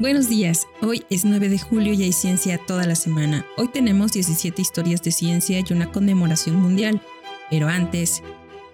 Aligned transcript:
Buenos 0.00 0.28
días, 0.28 0.68
hoy 0.80 1.04
es 1.10 1.24
9 1.24 1.48
de 1.48 1.58
julio 1.58 1.92
y 1.92 2.04
hay 2.04 2.12
ciencia 2.12 2.56
toda 2.56 2.86
la 2.86 2.94
semana. 2.94 3.44
Hoy 3.56 3.66
tenemos 3.66 4.12
17 4.12 4.62
historias 4.62 5.02
de 5.02 5.10
ciencia 5.10 5.58
y 5.58 5.72
una 5.72 5.90
conmemoración 5.90 6.54
mundial. 6.54 7.02
Pero 7.50 7.66
antes, 7.66 8.22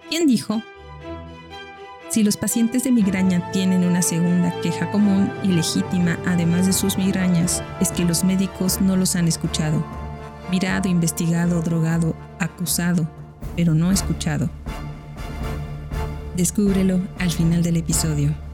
¿quién 0.07 0.27
dijo? 0.27 0.61
Si 2.09 2.21
los 2.21 2.37
pacientes 2.37 2.83
de 2.83 2.91
migraña 2.91 3.51
tienen 3.51 3.85
una 3.85 4.03
segunda 4.03 4.53
queja 4.61 4.91
común 4.91 5.31
y 5.41 5.47
legítima, 5.47 6.19
además 6.27 6.67
de 6.67 6.73
sus 6.73 6.95
migrañas, 6.95 7.63
es 7.81 7.91
que 7.91 8.05
los 8.05 8.23
médicos 8.23 8.79
no 8.79 8.95
los 8.95 9.15
han 9.15 9.27
escuchado. 9.27 9.83
Mirado, 10.51 10.89
investigado, 10.89 11.59
drogado, 11.63 12.15
acusado, 12.37 13.09
pero 13.55 13.73
no 13.73 13.91
escuchado. 13.91 14.47
Descúbrelo 16.37 16.99
al 17.17 17.31
final 17.31 17.63
del 17.63 17.77
episodio. 17.77 18.44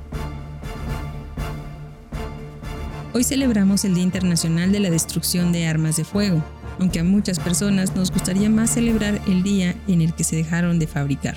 Hoy 3.14 3.26
celebramos 3.26 3.84
el 3.84 3.94
Día 3.94 4.04
Internacional 4.04 4.72
de 4.72 4.80
la 4.80 4.90
Destrucción 4.90 5.52
de 5.52 5.68
Armas 5.68 5.98
de 5.98 6.06
Fuego, 6.06 6.42
aunque 6.80 7.02
a 7.02 7.04
muchas 7.04 7.40
personas 7.40 7.94
nos 7.94 8.10
gustaría 8.10 8.50
más 8.50 8.70
celebrar 8.70 9.20
el 9.28 9.44
día 9.44 9.76
en 9.90 10.02
el 10.02 10.14
que 10.14 10.24
se 10.24 10.38
dejaron 10.38 10.80
de 10.80 10.88
fabricar. 10.88 11.36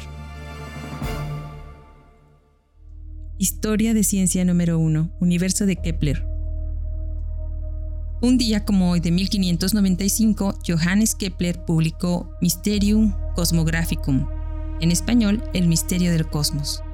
Historia 3.39 3.93
de 3.93 4.05
ciencia 4.05 4.45
número 4.45 4.79
1, 4.79 5.17
Universo 5.19 5.67
de 5.67 5.75
Kepler. 5.75 6.25
Un 8.23 8.39
día 8.39 8.65
como 8.65 8.93
hoy 8.93 9.01
de 9.01 9.11
1595, 9.11 10.61
Johannes 10.65 11.17
Kepler 11.17 11.65
publicó 11.65 12.31
Mysterium 12.41 13.17
Cosmographicum, 13.35 14.29
en 14.81 14.93
español, 14.93 15.43
El 15.53 15.67
misterio 15.67 16.13
del 16.13 16.29
cosmos. 16.29 16.85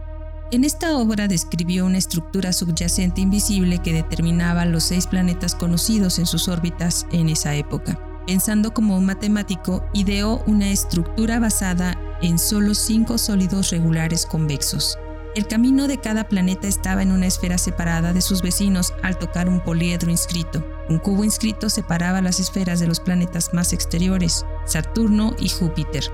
En 0.53 0.65
esta 0.65 0.97
obra 0.97 1.29
describió 1.29 1.87
una 1.87 1.99
estructura 1.99 2.53
subyacente 2.53 3.21
invisible 3.21 3.79
que 3.79 3.93
determinaba 3.93 4.65
los 4.65 4.83
seis 4.83 5.07
planetas 5.07 5.55
conocidos 5.55 6.19
en 6.19 6.27
sus 6.27 6.49
órbitas 6.49 7.07
en 7.13 7.29
esa 7.29 7.55
época. 7.55 7.97
Pensando 8.27 8.75
como 8.75 8.97
un 8.97 9.07
matemático, 9.07 9.85
ideó 9.95 10.43
una 10.47 10.71
estructura 10.71 11.39
basada 11.39 11.97
en 12.21 12.37
solo 12.37 12.75
cinco 12.75 13.17
sólidos 13.17 13.71
regulares 13.71 14.27
convexos. 14.27 14.99
El 15.37 15.47
camino 15.47 15.87
de 15.87 15.99
cada 15.99 16.25
planeta 16.25 16.67
estaba 16.67 17.03
en 17.03 17.13
una 17.13 17.29
esfera 17.29 17.57
separada 17.57 18.13
de 18.13 18.21
sus 18.21 18.43
vecinos 18.43 18.93
al 19.05 19.17
tocar 19.19 19.49
un 19.49 19.61
poliedro 19.61 20.11
inscrito. 20.11 20.67
Un 20.89 20.99
cubo 20.99 21.23
inscrito 21.23 21.71
separaba 21.71 22.21
las 22.21 22.41
esferas 22.41 22.81
de 22.81 22.89
los 22.89 22.99
planetas 22.99 23.55
más 23.55 23.73
exteriores, 23.73 24.45
Saturno 24.67 25.37
y 25.39 25.49
Júpiter. 25.49 26.11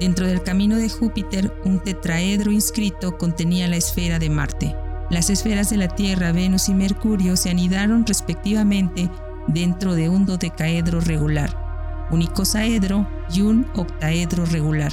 Dentro 0.00 0.26
del 0.26 0.42
camino 0.42 0.76
de 0.76 0.90
Júpiter, 0.90 1.52
un 1.64 1.80
tetraedro 1.80 2.52
inscrito 2.52 3.16
contenía 3.16 3.66
la 3.66 3.76
esfera 3.76 4.18
de 4.18 4.28
Marte. 4.28 4.76
Las 5.10 5.30
esferas 5.30 5.70
de 5.70 5.78
la 5.78 5.88
Tierra, 5.88 6.32
Venus 6.32 6.68
y 6.68 6.74
Mercurio 6.74 7.36
se 7.36 7.48
anidaron 7.48 8.04
respectivamente 8.04 9.08
dentro 9.46 9.94
de 9.94 10.08
un 10.10 10.26
dodecaedro 10.26 11.00
regular, 11.00 12.06
un 12.10 12.20
icosaedro 12.20 13.08
y 13.32 13.40
un 13.40 13.66
octaedro 13.74 14.44
regular. 14.44 14.92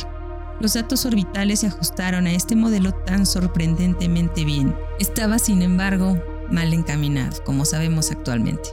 Los 0.62 0.76
datos 0.76 1.06
orbitales 1.06 1.62
se 1.62 1.68
ajustaron 1.68 2.28
a 2.28 2.32
este 2.32 2.56
modelo 2.56 2.94
tan 2.94 3.26
sorprendentemente 3.26 4.46
bien. 4.46 4.74
Estaba, 5.00 5.38
sin 5.38 5.64
embargo, 5.64 6.18
mal 6.50 6.74
encaminado, 6.74 7.44
como 7.44 7.66
sabemos 7.66 8.12
actualmente. 8.12 8.70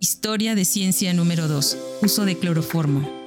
Historia 0.00 0.54
de 0.54 0.66
ciencia 0.66 1.14
número 1.14 1.48
2. 1.48 1.78
Uso 2.02 2.26
de 2.26 2.36
cloroformo. 2.36 3.23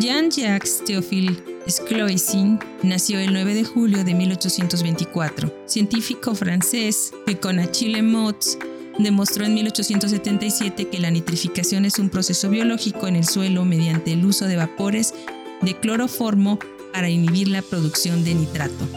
Jean-Jacques 0.00 0.84
Théophile 0.86 1.42
Scloissin 1.68 2.60
nació 2.84 3.18
el 3.18 3.32
9 3.32 3.54
de 3.54 3.64
julio 3.64 4.04
de 4.04 4.14
1824, 4.14 5.52
científico 5.66 6.36
francés 6.36 7.12
que 7.26 7.38
con 7.38 7.58
Achille 7.58 8.02
Motz 8.02 8.58
demostró 8.98 9.44
en 9.44 9.54
1877 9.54 10.88
que 10.88 11.00
la 11.00 11.10
nitrificación 11.10 11.84
es 11.84 11.98
un 11.98 12.10
proceso 12.10 12.48
biológico 12.48 13.08
en 13.08 13.16
el 13.16 13.24
suelo 13.24 13.64
mediante 13.64 14.12
el 14.12 14.24
uso 14.24 14.44
de 14.44 14.54
vapores 14.54 15.14
de 15.62 15.74
cloroformo 15.74 16.60
para 16.92 17.10
inhibir 17.10 17.48
la 17.48 17.62
producción 17.62 18.22
de 18.22 18.34
nitrato. 18.36 18.88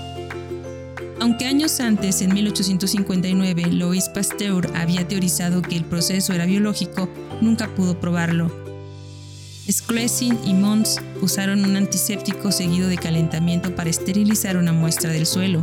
Aunque 1.20 1.46
años 1.46 1.80
antes, 1.80 2.22
en 2.22 2.34
1859, 2.34 3.72
Louis 3.72 4.08
Pasteur 4.10 4.70
había 4.76 5.08
teorizado 5.08 5.64
que 5.64 5.78
el 5.78 5.86
proceso 5.86 6.34
era 6.34 6.46
biológico, 6.46 7.10
nunca 7.42 7.74
pudo 7.74 8.00
probarlo 8.00 8.61
Schlesing 9.72 10.38
y 10.46 10.54
Mons 10.54 11.00
usaron 11.22 11.64
un 11.64 11.76
antiséptico 11.76 12.52
seguido 12.52 12.90
de 12.90 12.98
calentamiento 12.98 13.74
para 13.76 13.90
esterilizar 13.90 14.58
una 14.58 14.74
muestra 14.74 15.12
del 15.12 15.26
suelo, 15.26 15.62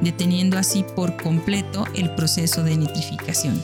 deteniendo 0.00 0.58
así 0.58 0.84
por 0.94 1.16
completo 1.16 1.86
el 1.94 2.10
proceso 2.14 2.62
de 2.62 2.76
nitrificación. 2.76 3.60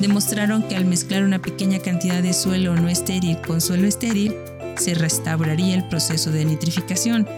Demostraron 0.00 0.62
que 0.64 0.76
al 0.76 0.84
mezclar 0.84 1.22
una 1.22 1.40
pequeña 1.40 1.78
cantidad 1.78 2.22
de 2.22 2.32
suelo 2.32 2.74
no 2.74 2.88
estéril 2.88 3.38
con 3.38 3.60
suelo 3.60 3.86
estéril, 3.86 4.34
se 4.76 4.94
restauraría 4.94 5.74
el 5.76 5.88
proceso 5.88 6.30
de 6.30 6.44
nitrificación. 6.44 7.28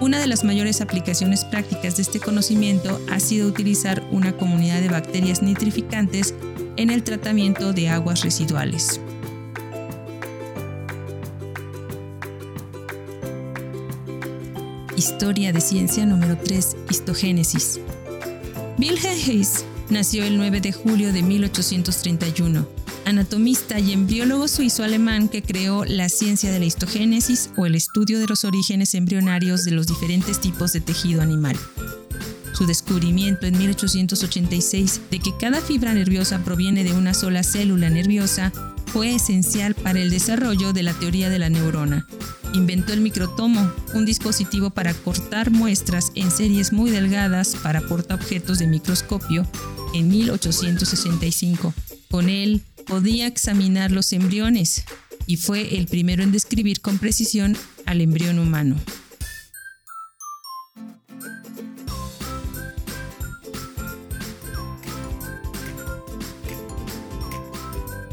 Una 0.00 0.20
de 0.20 0.26
las 0.26 0.44
mayores 0.44 0.80
aplicaciones 0.80 1.44
prácticas 1.44 1.96
de 1.96 2.02
este 2.02 2.20
conocimiento 2.20 3.00
ha 3.10 3.18
sido 3.18 3.48
utilizar 3.48 4.02
una 4.12 4.32
comunidad 4.36 4.80
de 4.80 4.88
bacterias 4.88 5.42
nitrificantes 5.42 6.34
en 6.76 6.90
el 6.90 7.02
tratamiento 7.02 7.72
de 7.72 7.88
aguas 7.88 8.22
residuales. 8.22 9.00
Historia 14.96 15.52
de 15.52 15.60
Ciencia 15.60 16.06
número 16.06 16.38
3, 16.38 16.74
Histogénesis. 16.90 17.80
Wilhelm 18.78 19.18
Hayes 19.26 19.66
nació 19.90 20.24
el 20.24 20.38
9 20.38 20.62
de 20.62 20.72
julio 20.72 21.12
de 21.12 21.22
1831, 21.22 22.66
anatomista 23.04 23.78
y 23.78 23.92
embriólogo 23.92 24.48
suizo-alemán 24.48 25.28
que 25.28 25.42
creó 25.42 25.84
la 25.84 26.08
ciencia 26.08 26.50
de 26.50 26.60
la 26.60 26.64
histogénesis 26.64 27.50
o 27.58 27.66
el 27.66 27.74
estudio 27.74 28.18
de 28.18 28.26
los 28.26 28.46
orígenes 28.46 28.94
embrionarios 28.94 29.64
de 29.64 29.72
los 29.72 29.86
diferentes 29.86 30.40
tipos 30.40 30.72
de 30.72 30.80
tejido 30.80 31.20
animal. 31.20 31.56
Su 32.54 32.66
descubrimiento 32.66 33.46
en 33.46 33.58
1886 33.58 35.02
de 35.10 35.18
que 35.18 35.36
cada 35.38 35.60
fibra 35.60 35.92
nerviosa 35.92 36.42
proviene 36.42 36.84
de 36.84 36.94
una 36.94 37.12
sola 37.12 37.42
célula 37.42 37.90
nerviosa 37.90 38.50
fue 38.86 39.14
esencial 39.14 39.74
para 39.74 40.00
el 40.00 40.10
desarrollo 40.10 40.72
de 40.72 40.82
la 40.82 40.94
teoría 40.94 41.30
de 41.30 41.38
la 41.38 41.50
neurona, 41.50 42.06
inventó 42.54 42.92
el 42.92 43.00
microtomo, 43.00 43.72
un 43.94 44.06
dispositivo 44.06 44.70
para 44.70 44.94
cortar 44.94 45.50
muestras 45.50 46.12
en 46.14 46.30
series 46.30 46.72
muy 46.72 46.90
delgadas 46.90 47.56
para 47.56 47.80
portaobjetos 47.82 48.58
de 48.58 48.66
microscopio 48.66 49.46
en 49.94 50.08
1865. 50.08 51.74
Con 52.10 52.28
él 52.28 52.62
podía 52.86 53.26
examinar 53.26 53.90
los 53.90 54.12
embriones 54.12 54.84
y 55.26 55.36
fue 55.36 55.76
el 55.76 55.86
primero 55.86 56.22
en 56.22 56.32
describir 56.32 56.80
con 56.80 56.98
precisión 56.98 57.56
al 57.84 58.00
embrión 58.00 58.38
humano. 58.38 58.76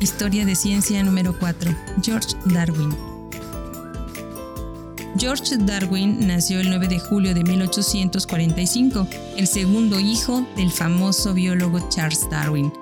Historia 0.03 0.46
de 0.46 0.53
ciencia 0.53 1.02
número 1.02 1.34
4. 1.40 1.74
George 2.02 2.36
Darwin. 2.47 2.94
George 5.18 5.56
Darwin 5.59 6.28
nació 6.28 6.59
el 6.59 6.69
9 6.69 6.90
de 6.90 7.00
julio 7.00 7.34
de 7.34 7.41
1845, 7.41 9.08
el 9.38 9.47
segundo 9.47 10.02
hijo 10.02 10.46
del 10.58 10.72
famoso 10.72 11.34
biólogo 11.34 11.88
Charles 11.88 12.28
Darwin. 12.30 12.74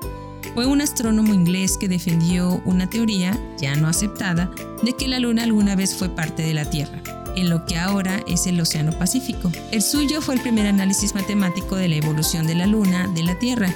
Fue 0.56 0.66
un 0.66 0.82
astrónomo 0.82 1.32
inglés 1.32 1.78
que 1.78 1.88
defendió 1.88 2.60
una 2.66 2.90
teoría, 2.90 3.40
ya 3.60 3.76
no 3.76 3.88
aceptada, 3.88 4.50
de 4.82 4.94
que 4.94 5.08
la 5.08 5.20
Luna 5.20 5.44
alguna 5.44 5.76
vez 5.76 5.94
fue 5.94 6.10
parte 6.10 6.42
de 6.42 6.56
la 6.56 6.66
Tierra, 6.66 7.04
en 7.36 7.52
lo 7.52 7.68
que 7.68 7.78
ahora 7.78 8.24
es 8.28 8.48
el 8.48 8.60
Océano 8.60 8.98
Pacífico. 8.98 9.52
El 9.70 9.84
suyo 9.84 10.22
fue 10.24 10.34
el 10.34 10.42
primer 10.42 10.66
análisis 10.66 11.14
matemático 11.14 11.76
de 11.76 11.88
la 11.88 11.98
evolución 11.98 12.48
de 12.48 12.56
la 12.56 12.66
Luna 12.66 13.08
de 13.14 13.22
la 13.22 13.38
Tierra, 13.38 13.76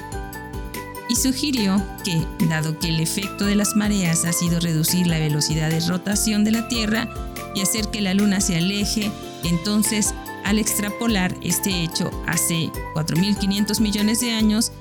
sugirió 1.25 1.83
que, 2.03 2.21
dado 2.47 2.77
que 2.77 2.89
el 2.89 2.99
efecto 2.99 3.45
de 3.45 3.55
las 3.55 3.75
mareas 3.75 4.25
ha 4.25 4.31
sido 4.31 4.59
reducir 4.59 5.07
la 5.07 5.17
velocidad 5.17 5.71
de 5.71 5.79
rotación 5.79 6.43
de 6.43 6.51
la 6.51 6.67
Tierra, 6.67 7.09
y 7.55 7.61
hacer 7.61 7.87
que 7.87 7.99
la 7.99 8.13
luna 8.13 8.41
se 8.41 8.57
aleje, 8.57 9.11
entonces 9.43 10.13
al 10.43 10.59
extrapolar 10.59 11.35
este 11.41 11.81
hecho 11.81 12.11
hace 12.27 12.69
4.500 12.93 13.79
millones 13.79 14.19
de 14.19 14.33
años, 14.33 14.71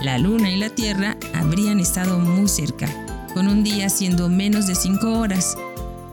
la 0.00 0.16
luna 0.16 0.50
y 0.50 0.56
la 0.56 0.70
Tierra 0.70 1.18
habrían 1.34 1.80
estado 1.80 2.18
muy 2.18 2.48
cerca, 2.48 2.88
con 3.34 3.46
un 3.46 3.62
día 3.62 3.90
siendo 3.90 4.30
menos 4.30 4.66
de 4.66 4.76
5 4.76 5.18
horas. 5.18 5.54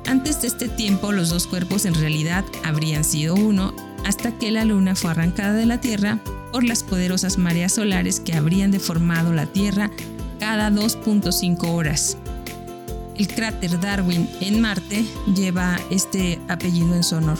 Antes 0.05 0.41
de 0.41 0.49
este 0.49 0.67
tiempo 0.67 1.13
los 1.13 1.29
dos 1.29 1.47
cuerpos 1.47 1.85
en 1.85 1.93
realidad 1.93 2.43
habrían 2.65 3.05
sido 3.05 3.35
uno 3.35 3.73
hasta 4.03 4.37
que 4.37 4.51
la 4.51 4.65
luna 4.65 4.95
fue 4.95 5.11
arrancada 5.11 5.53
de 5.53 5.65
la 5.65 5.79
Tierra 5.79 6.19
por 6.57 6.63
las 6.63 6.81
poderosas 6.81 7.37
mareas 7.37 7.73
solares 7.73 8.19
que 8.19 8.33
habrían 8.33 8.71
deformado 8.71 9.31
la 9.31 9.45
Tierra 9.45 9.91
cada 10.39 10.71
2.5 10.71 11.69
horas. 11.69 12.17
El 13.15 13.27
cráter 13.27 13.79
Darwin 13.79 14.27
en 14.41 14.59
Marte 14.59 15.05
lleva 15.35 15.79
este 15.91 16.41
apellido 16.47 16.95
en 16.95 17.03
su 17.03 17.17
honor. 17.17 17.37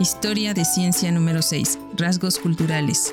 Historia 0.00 0.54
de 0.54 0.64
ciencia 0.64 1.12
número 1.12 1.42
6. 1.42 1.78
Rasgos 1.94 2.38
culturales. 2.38 3.12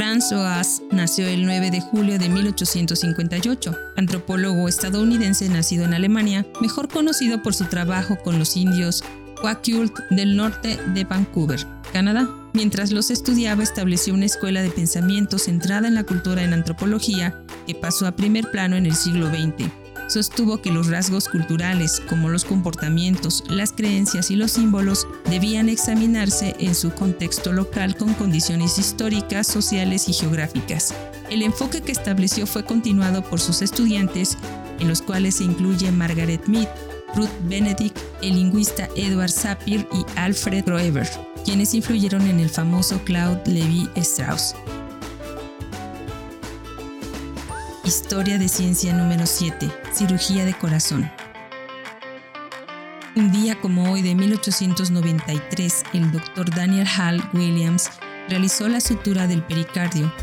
Franz 0.00 0.32
Oas 0.32 0.80
nació 0.90 1.28
el 1.28 1.44
9 1.44 1.70
de 1.70 1.82
julio 1.82 2.18
de 2.18 2.30
1858, 2.30 3.76
antropólogo 3.96 4.66
estadounidense 4.66 5.46
nacido 5.50 5.84
en 5.84 5.92
Alemania, 5.92 6.46
mejor 6.62 6.88
conocido 6.88 7.42
por 7.42 7.52
su 7.52 7.66
trabajo 7.66 8.16
con 8.16 8.38
los 8.38 8.56
indios 8.56 9.04
Quakult 9.42 9.94
del 10.08 10.38
norte 10.38 10.78
de 10.94 11.04
Vancouver, 11.04 11.66
Canadá. 11.92 12.30
Mientras 12.54 12.92
los 12.92 13.10
estudiaba, 13.10 13.62
estableció 13.62 14.14
una 14.14 14.24
escuela 14.24 14.62
de 14.62 14.70
pensamiento 14.70 15.38
centrada 15.38 15.86
en 15.86 15.96
la 15.96 16.04
cultura 16.04 16.44
en 16.44 16.54
antropología 16.54 17.38
que 17.66 17.74
pasó 17.74 18.06
a 18.06 18.12
primer 18.12 18.50
plano 18.50 18.76
en 18.76 18.86
el 18.86 18.94
siglo 18.94 19.28
XX 19.28 19.70
sostuvo 20.10 20.60
que 20.60 20.72
los 20.72 20.88
rasgos 20.88 21.28
culturales, 21.28 22.02
como 22.08 22.28
los 22.28 22.44
comportamientos, 22.44 23.44
las 23.48 23.72
creencias 23.72 24.30
y 24.30 24.36
los 24.36 24.52
símbolos, 24.52 25.06
debían 25.30 25.68
examinarse 25.68 26.56
en 26.58 26.74
su 26.74 26.90
contexto 26.90 27.52
local 27.52 27.96
con 27.96 28.14
condiciones 28.14 28.78
históricas, 28.78 29.46
sociales 29.46 30.08
y 30.08 30.12
geográficas. 30.12 30.94
El 31.30 31.42
enfoque 31.42 31.80
que 31.80 31.92
estableció 31.92 32.46
fue 32.46 32.64
continuado 32.64 33.22
por 33.22 33.40
sus 33.40 33.62
estudiantes, 33.62 34.36
en 34.80 34.88
los 34.88 35.00
cuales 35.00 35.36
se 35.36 35.44
incluye 35.44 35.92
Margaret 35.92 36.44
Mead, 36.48 36.68
Ruth 37.14 37.30
Benedict, 37.48 37.98
el 38.20 38.34
lingüista 38.34 38.88
Edward 38.96 39.30
Sapir 39.30 39.86
y 39.92 40.04
Alfred 40.16 40.68
Roeber, 40.68 41.08
quienes 41.44 41.74
influyeron 41.74 42.26
en 42.26 42.40
el 42.40 42.50
famoso 42.50 43.00
Claude 43.04 43.40
Levi 43.46 43.88
Strauss. 43.96 44.54
Historia 47.90 48.38
de 48.38 48.48
Ciencia 48.48 48.92
número 48.92 49.26
7. 49.26 49.68
Cirugía 49.92 50.44
de 50.44 50.54
corazón. 50.54 51.10
Un 53.16 53.32
día 53.32 53.60
como 53.60 53.90
hoy 53.90 54.00
de 54.00 54.14
1893, 54.14 55.82
el 55.94 56.12
doctor 56.12 56.54
Daniel 56.54 56.86
Hall 56.86 57.20
Williams 57.32 57.90
realizó 58.28 58.68
la 58.68 58.80
sutura 58.80 59.26
del 59.26 59.42
pericardio. 59.42 60.14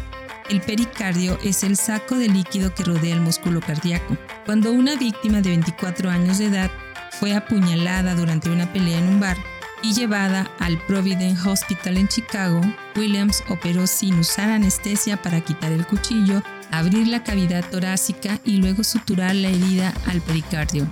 El 0.49 0.61
pericardio 0.61 1.37
es 1.43 1.65
el 1.65 1.75
saco 1.75 2.15
de 2.15 2.29
líquido 2.29 2.73
que 2.73 2.85
rodea 2.85 3.15
el 3.15 3.19
músculo 3.19 3.59
cardíaco. 3.59 4.15
Cuando 4.45 4.71
una 4.71 4.95
víctima 4.95 5.41
de 5.41 5.49
24 5.49 6.09
años 6.09 6.37
de 6.37 6.45
edad 6.45 6.71
fue 7.19 7.35
apuñalada 7.35 8.15
durante 8.15 8.49
una 8.49 8.71
pelea 8.71 8.99
en 8.99 9.09
un 9.09 9.19
bar 9.19 9.35
y 9.83 9.93
llevada 9.93 10.49
al 10.59 10.77
Providence 10.85 11.45
Hospital 11.49 11.97
en 11.97 12.07
Chicago, 12.07 12.61
Williams 12.95 13.43
operó 13.49 13.87
sin 13.87 14.19
usar 14.19 14.51
anestesia 14.51 15.21
para 15.21 15.41
quitar 15.41 15.73
el 15.73 15.85
cuchillo 15.85 16.41
abrir 16.71 17.07
la 17.07 17.23
cavidad 17.23 17.63
torácica 17.69 18.39
y 18.43 18.57
luego 18.57 18.83
suturar 18.83 19.35
la 19.35 19.49
herida 19.49 19.93
al 20.07 20.21
pericardio, 20.21 20.87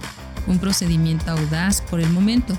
un 0.48 0.60
procedimiento 0.60 1.32
audaz 1.32 1.82
por 1.82 2.00
el 2.00 2.10
momento. 2.10 2.58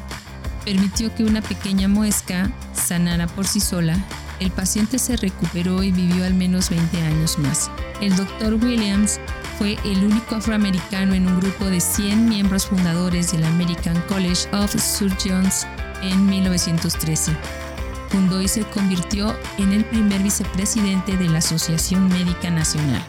Permitió 0.65 1.15
que 1.15 1.25
una 1.25 1.43
pequeña 1.43 1.89
muesca 1.89 2.51
sanara 2.73 3.27
por 3.27 3.47
sí 3.47 3.61
sola. 3.61 3.97
El 4.41 4.51
paciente 4.51 4.99
se 4.99 5.17
recuperó 5.17 5.83
y 5.83 5.93
vivió 5.93 6.25
al 6.25 6.35
menos 6.35 6.71
20 6.71 7.03
años 7.03 7.39
más. 7.39 7.71
El 8.01 8.15
doctor 8.17 8.55
Williams 8.55 9.21
fue 9.59 9.79
el 9.85 10.05
único 10.05 10.35
afroamericano 10.35 11.15
en 11.15 11.27
un 11.27 11.41
grupo 11.41 11.67
de 11.67 11.81
100 11.81 12.29
miembros 12.29 12.67
fundadores 12.67 13.33
del 13.33 13.45
American 13.45 14.01
College 14.09 14.49
of 14.53 14.75
Surgeons 14.75 15.67
en 16.03 16.27
1913 16.27 17.66
fundó 18.09 18.41
y 18.41 18.49
se 18.49 18.65
convirtió 18.65 19.35
en 19.59 19.73
el 19.73 19.85
primer 19.85 20.23
vicepresidente 20.23 21.17
de 21.17 21.29
la 21.29 21.39
Asociación 21.39 22.09
Médica 22.09 22.51
Nacional. 22.51 23.05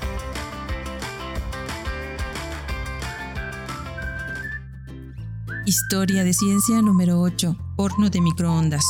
Historia 5.66 6.24
de 6.24 6.34
ciencia 6.34 6.82
número 6.82 7.20
8. 7.20 7.58
Horno 7.76 8.10
de 8.10 8.22
microondas. 8.22 8.86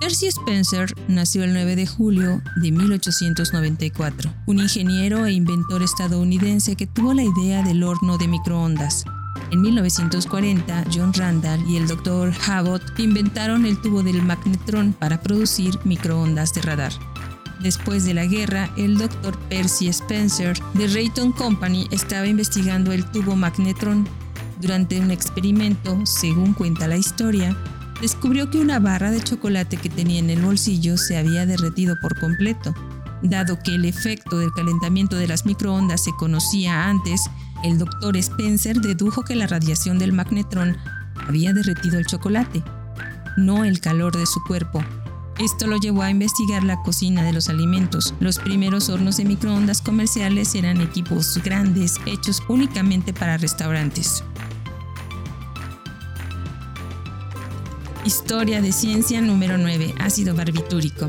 Percy 0.00 0.26
Spencer 0.26 0.92
nació 1.08 1.42
el 1.44 1.54
9 1.54 1.74
de 1.74 1.86
julio 1.86 2.42
de 2.56 2.70
1894, 2.70 4.30
un 4.46 4.58
ingeniero 4.58 5.24
e 5.24 5.32
inventor 5.32 5.82
estadounidense 5.82 6.76
que 6.76 6.86
tuvo 6.86 7.14
la 7.14 7.22
idea 7.22 7.62
del 7.62 7.82
horno 7.82 8.18
de 8.18 8.28
microondas. 8.28 9.04
En 9.52 9.62
1940, 9.62 10.84
John 10.92 11.12
Randall 11.12 11.64
y 11.70 11.76
el 11.76 11.86
Dr. 11.86 12.32
Abbott 12.48 12.82
inventaron 12.98 13.64
el 13.64 13.80
tubo 13.80 14.02
del 14.02 14.22
magnetrón 14.22 14.92
para 14.92 15.20
producir 15.20 15.78
microondas 15.84 16.52
de 16.52 16.62
radar. 16.62 16.92
Después 17.60 18.04
de 18.04 18.14
la 18.14 18.26
guerra, 18.26 18.70
el 18.76 18.98
Dr. 18.98 19.38
Percy 19.48 19.88
Spencer 19.88 20.58
de 20.74 20.88
Rayton 20.88 21.32
Company 21.32 21.86
estaba 21.92 22.26
investigando 22.26 22.92
el 22.92 23.04
tubo 23.06 23.36
magnetrón. 23.36 24.06
Durante 24.60 25.00
un 25.00 25.10
experimento, 25.12 26.04
según 26.04 26.52
cuenta 26.52 26.88
la 26.88 26.96
historia, 26.96 27.56
descubrió 28.00 28.50
que 28.50 28.58
una 28.58 28.80
barra 28.80 29.10
de 29.10 29.22
chocolate 29.22 29.76
que 29.76 29.88
tenía 29.88 30.18
en 30.18 30.30
el 30.30 30.42
bolsillo 30.42 30.98
se 30.98 31.16
había 31.16 31.46
derretido 31.46 31.96
por 32.02 32.18
completo. 32.18 32.74
Dado 33.22 33.58
que 33.60 33.76
el 33.76 33.84
efecto 33.84 34.38
del 34.38 34.52
calentamiento 34.52 35.16
de 35.16 35.28
las 35.28 35.46
microondas 35.46 36.02
se 36.02 36.12
conocía 36.12 36.88
antes, 36.88 37.22
el 37.64 37.78
doctor 37.78 38.16
Spencer 38.16 38.80
dedujo 38.80 39.22
que 39.22 39.34
la 39.34 39.46
radiación 39.46 39.98
del 39.98 40.12
magnetrón 40.12 40.76
había 41.26 41.52
derretido 41.52 41.98
el 41.98 42.06
chocolate, 42.06 42.62
no 43.36 43.64
el 43.64 43.80
calor 43.80 44.16
de 44.16 44.26
su 44.26 44.42
cuerpo. 44.44 44.82
Esto 45.38 45.66
lo 45.66 45.76
llevó 45.76 46.02
a 46.02 46.10
investigar 46.10 46.64
la 46.64 46.80
cocina 46.82 47.22
de 47.22 47.32
los 47.32 47.48
alimentos. 47.48 48.14
Los 48.20 48.38
primeros 48.38 48.88
hornos 48.88 49.18
de 49.18 49.26
microondas 49.26 49.82
comerciales 49.82 50.54
eran 50.54 50.80
equipos 50.80 51.38
grandes 51.44 51.96
hechos 52.06 52.42
únicamente 52.48 53.12
para 53.12 53.36
restaurantes. 53.36 54.24
Historia 58.06 58.62
de 58.62 58.72
ciencia 58.72 59.20
número 59.20 59.58
9. 59.58 59.94
Ácido 59.98 60.34
barbitúrico. 60.34 61.08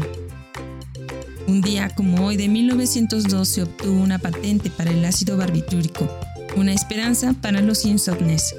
Un 1.48 1.62
día 1.62 1.90
como 1.96 2.26
hoy 2.26 2.36
de 2.36 2.50
1902 2.50 3.48
se 3.48 3.64
obtuvo 3.64 4.02
una 4.02 4.20
patente 4.20 4.70
para 4.70 4.92
el 4.92 5.06
ácido 5.06 5.38
barbitúrico, 5.38 6.10
una 6.56 6.74
esperanza 6.74 7.34
para 7.42 7.62
los 7.62 7.86
insomnes. 7.86 8.56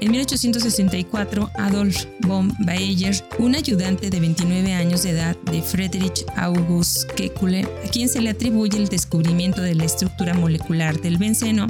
En 0.00 0.10
1864, 0.10 1.50
Adolf 1.54 2.04
von 2.26 2.52
Baeyer, 2.60 3.14
un 3.38 3.54
ayudante 3.54 4.10
de 4.10 4.20
29 4.20 4.74
años 4.74 5.02
de 5.02 5.10
edad 5.10 5.36
de 5.50 5.62
Friedrich 5.62 6.26
August 6.36 7.10
Kekulé, 7.12 7.62
a 7.62 7.88
quien 7.90 8.08
se 8.08 8.20
le 8.20 8.30
atribuye 8.30 8.76
el 8.76 8.88
descubrimiento 8.88 9.62
de 9.62 9.74
la 9.74 9.84
estructura 9.84 10.34
molecular 10.34 11.00
del 11.00 11.16
benceno, 11.16 11.68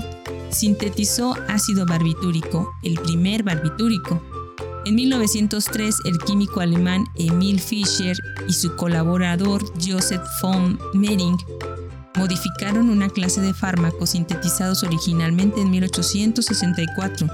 sintetizó 0.50 1.36
ácido 1.48 1.86
barbitúrico, 1.86 2.72
el 2.82 2.94
primer 2.94 3.42
barbitúrico. 3.44 4.20
En 4.84 4.96
1903, 4.96 5.94
el 6.04 6.18
químico 6.18 6.60
alemán 6.60 7.04
Emil 7.14 7.60
Fischer 7.60 8.16
y 8.48 8.52
su 8.52 8.74
colaborador 8.76 9.62
Joseph 9.80 10.22
von 10.42 10.78
Mering 10.92 11.36
modificaron 12.16 12.90
una 12.90 13.08
clase 13.08 13.40
de 13.40 13.54
fármacos 13.54 14.10
sintetizados 14.10 14.82
originalmente 14.82 15.60
en 15.60 15.70
1864, 15.70 17.26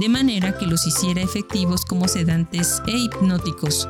de 0.00 0.08
manera 0.08 0.56
que 0.56 0.66
los 0.66 0.86
hiciera 0.86 1.22
efectivos 1.22 1.84
como 1.84 2.08
sedantes 2.08 2.82
e 2.86 2.96
hipnóticos. 2.96 3.88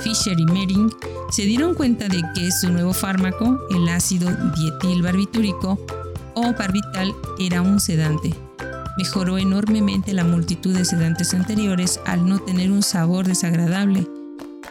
Fisher 0.00 0.38
y 0.38 0.46
Mering 0.46 0.90
se 1.30 1.42
dieron 1.42 1.74
cuenta 1.74 2.08
de 2.08 2.22
que 2.34 2.50
su 2.50 2.70
nuevo 2.70 2.92
fármaco, 2.92 3.58
el 3.70 3.88
ácido 3.88 4.30
dietilbarbitúrico 4.56 5.78
o 6.34 6.52
barbital, 6.54 7.14
era 7.38 7.62
un 7.62 7.78
sedante. 7.78 8.34
Mejoró 8.98 9.38
enormemente 9.38 10.12
la 10.12 10.24
multitud 10.24 10.76
de 10.76 10.84
sedantes 10.84 11.32
anteriores 11.34 12.00
al 12.04 12.28
no 12.28 12.38
tener 12.40 12.70
un 12.70 12.82
sabor 12.82 13.26
desagradable 13.26 14.06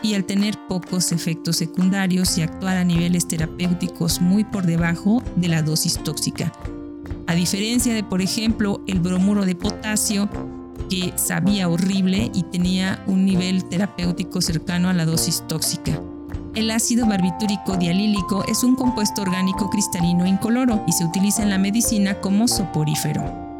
y 0.03 0.13
al 0.15 0.25
tener 0.25 0.58
pocos 0.67 1.12
efectos 1.12 1.58
secundarios 1.58 2.38
y 2.38 2.41
actuar 2.41 2.77
a 2.77 2.84
niveles 2.84 3.27
terapéuticos 3.27 4.22
muy 4.22 4.43
por 4.43 4.65
debajo 4.65 5.22
de 5.36 5.48
la 5.48 5.62
dosis 5.62 6.01
tóxica. 6.03 6.51
A 7.27 7.36
diferencia 7.36 7.93
de, 7.93 8.03
por 8.03 8.22
ejemplo, 8.22 8.81
el 8.88 9.00
bromuro 9.00 9.46
de 9.46 9.55
potasio, 9.55 10.29
que 10.89 11.13
sabía 11.15 11.70
horrible 11.70 12.31
y 12.34 12.43
tenía 12.43 13.03
un 13.08 13.25
nivel 13.25 13.63
terapéutico 13.65 14.41
cercano 14.41 14.89
a 14.89 14.93
la 14.93 15.05
dosis 15.05 15.43
tóxica. 15.48 16.01
El 16.55 16.70
ácido 16.70 17.05
barbitúrico 17.05 17.77
dialílico 17.77 18.43
es 18.46 18.63
un 18.63 18.75
compuesto 18.75 19.22
orgánico 19.22 19.70
cristalino 19.70 20.25
incoloro 20.25 20.84
y 20.86 20.91
se 20.91 21.05
utiliza 21.05 21.43
en 21.43 21.50
la 21.50 21.58
medicina 21.58 22.15
como 22.15 22.48
soporífero. 22.50 23.50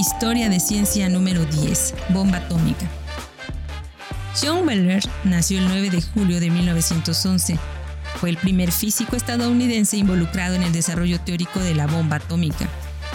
Historia 0.00 0.48
de 0.48 0.60
ciencia 0.60 1.10
número 1.10 1.44
10. 1.44 1.94
Bomba 2.08 2.38
atómica. 2.38 2.88
John 4.42 4.66
Weller 4.66 5.02
nació 5.24 5.58
el 5.58 5.68
9 5.68 5.90
de 5.90 6.00
julio 6.00 6.40
de 6.40 6.48
1911. 6.48 7.58
Fue 8.18 8.30
el 8.30 8.38
primer 8.38 8.72
físico 8.72 9.14
estadounidense 9.14 9.98
involucrado 9.98 10.54
en 10.54 10.62
el 10.62 10.72
desarrollo 10.72 11.20
teórico 11.20 11.60
de 11.60 11.74
la 11.74 11.86
bomba 11.86 12.16
atómica. 12.16 12.66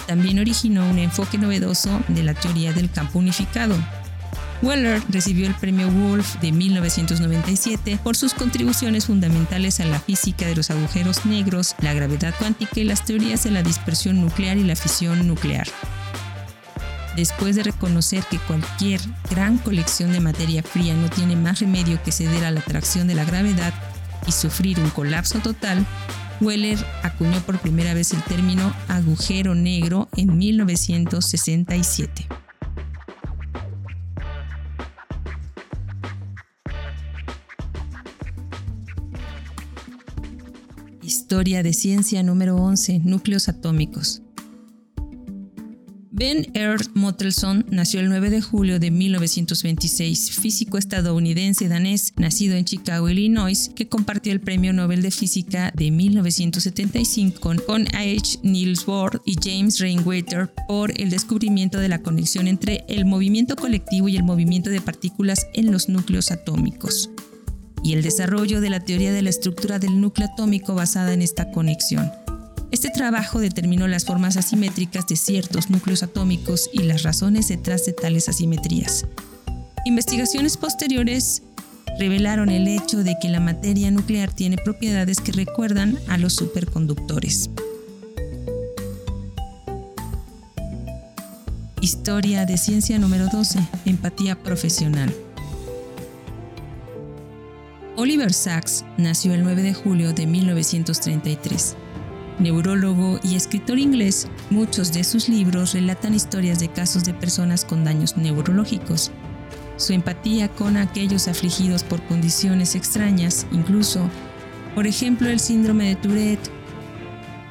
También 0.05 0.37
originó 0.37 0.87
un 0.87 0.99
enfoque 0.99 1.39
novedoso 1.39 1.89
de 2.07 2.21
la 2.21 2.35
teoría 2.35 2.71
del 2.71 2.91
campo 2.91 3.17
unificado. 3.17 3.75
Weller 4.61 5.01
recibió 5.09 5.47
el 5.47 5.55
premio 5.55 5.89
Wolf 5.89 6.35
de 6.35 6.51
1997 6.51 7.97
por 8.03 8.15
sus 8.15 8.35
contribuciones 8.35 9.07
fundamentales 9.07 9.79
a 9.79 9.85
la 9.85 9.99
física 9.99 10.45
de 10.45 10.55
los 10.55 10.69
agujeros 10.69 11.25
negros, 11.25 11.75
la 11.79 11.95
gravedad 11.95 12.35
cuántica 12.37 12.79
y 12.79 12.83
las 12.83 13.03
teorías 13.03 13.43
de 13.43 13.49
la 13.49 13.63
dispersión 13.63 14.21
nuclear 14.21 14.57
y 14.57 14.63
la 14.63 14.75
fisión 14.75 15.27
nuclear. 15.27 15.67
Después 17.15 17.55
de 17.55 17.63
reconocer 17.63 18.23
que 18.29 18.39
cualquier 18.39 18.99
gran 19.29 19.57
colección 19.57 20.11
de 20.11 20.19
materia 20.19 20.61
fría 20.63 20.93
no 20.95 21.09
tiene 21.09 21.37
más 21.37 21.59
remedio 21.59 22.01
que 22.03 22.11
ceder 22.11 22.43
a 22.43 22.51
la 22.51 22.59
atracción 22.59 23.07
de 23.07 23.15
la 23.15 23.23
gravedad 23.23 23.73
y 24.27 24.33
sufrir 24.33 24.79
un 24.79 24.89
colapso 24.89 25.39
total, 25.39 25.85
Weller 26.41 26.77
acuñó 27.03 27.39
por 27.45 27.59
primera 27.59 27.93
vez 27.93 28.11
el 28.11 28.21
término 28.23 28.73
agujero 28.89 29.55
negro 29.55 30.09
en 30.17 30.37
1967. 30.37 32.27
Historia 41.01 41.63
de 41.63 41.71
ciencia 41.71 42.23
número 42.23 42.57
11. 42.57 42.99
Núcleos 42.99 43.47
atómicos. 43.47 44.24
Ben 46.17 46.49
Earth 46.53 46.91
Mottelson 46.93 47.65
nació 47.69 47.99
el 47.99 48.07
9 48.07 48.29
de 48.29 48.39
julio 48.39 48.79
de 48.79 48.89
1926, 48.89 50.31
físico 50.31 50.77
estadounidense 50.77 51.67
danés, 51.67 52.13
nacido 52.15 52.55
en 52.55 52.63
Chicago, 52.63 53.09
Illinois, 53.09 53.69
que 53.75 53.89
compartió 53.89 54.31
el 54.31 54.39
Premio 54.39 54.71
Nobel 54.71 55.01
de 55.01 55.11
Física 55.11 55.73
de 55.75 55.91
1975 55.91 57.41
con, 57.41 57.57
con 57.57 57.87
H. 57.93 58.39
Niels 58.43 58.85
Bohr 58.85 59.21
y 59.25 59.35
James 59.43 59.81
Rainwater 59.81 60.53
por 60.69 60.97
el 60.97 61.09
descubrimiento 61.09 61.79
de 61.79 61.89
la 61.89 62.01
conexión 62.01 62.47
entre 62.47 62.85
el 62.87 63.03
movimiento 63.03 63.57
colectivo 63.57 64.07
y 64.07 64.15
el 64.15 64.23
movimiento 64.23 64.69
de 64.69 64.79
partículas 64.79 65.47
en 65.53 65.69
los 65.69 65.89
núcleos 65.89 66.31
atómicos 66.31 67.09
y 67.83 67.91
el 67.91 68.03
desarrollo 68.03 68.61
de 68.61 68.69
la 68.69 68.79
teoría 68.79 69.11
de 69.11 69.21
la 69.21 69.31
estructura 69.31 69.79
del 69.79 69.99
núcleo 69.99 70.29
atómico 70.31 70.75
basada 70.75 71.11
en 71.11 71.21
esta 71.21 71.51
conexión. 71.51 72.09
Este 72.71 72.89
trabajo 72.89 73.39
determinó 73.39 73.87
las 73.87 74.05
formas 74.05 74.37
asimétricas 74.37 75.07
de 75.07 75.15
ciertos 75.15 75.69
núcleos 75.69 76.03
atómicos 76.03 76.69
y 76.73 76.83
las 76.83 77.03
razones 77.03 77.47
detrás 77.47 77.85
de 77.85 77.93
tales 77.93 78.27
asimetrías. 78.27 79.05
Investigaciones 79.85 80.57
posteriores 80.57 81.43
revelaron 81.99 82.49
el 82.49 82.67
hecho 82.67 83.03
de 83.03 83.17
que 83.21 83.29
la 83.29 83.39
materia 83.39 83.91
nuclear 83.91 84.33
tiene 84.33 84.57
propiedades 84.57 85.19
que 85.19 85.31
recuerdan 85.31 85.97
a 86.07 86.17
los 86.17 86.33
superconductores. 86.33 87.49
Historia 91.81 92.45
de 92.45 92.57
ciencia 92.57 92.97
número 92.97 93.27
12. 93.27 93.59
Empatía 93.85 94.41
profesional. 94.41 95.13
Oliver 97.95 98.33
Sacks 98.33 98.83
nació 98.97 99.35
el 99.35 99.43
9 99.43 99.61
de 99.61 99.73
julio 99.73 100.11
de 100.11 100.25
1933. 100.25 101.77
Neurólogo 102.39 103.19
y 103.23 103.35
escritor 103.35 103.79
inglés, 103.79 104.27
muchos 104.49 104.91
de 104.91 105.05
sus 105.05 105.29
libros 105.29 105.73
relatan 105.73 106.13
historias 106.13 106.59
de 106.59 106.67
casos 106.67 107.05
de 107.05 107.13
personas 107.13 107.63
con 107.63 107.85
daños 107.85 108.17
neurológicos. 108.17 109.11
Su 109.77 109.93
empatía 109.93 110.49
con 110.49 110.75
aquellos 110.75 111.29
afligidos 111.29 111.83
por 111.83 112.01
condiciones 112.03 112.75
extrañas, 112.75 113.47
incluso, 113.51 114.09
por 114.73 114.85
ejemplo, 114.85 115.29
el 115.29 115.39
síndrome 115.39 115.87
de 115.87 115.95
Tourette, 115.95 116.49